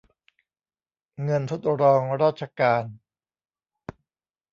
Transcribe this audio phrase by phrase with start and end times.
[1.23, 2.83] เงินทดรองราชการ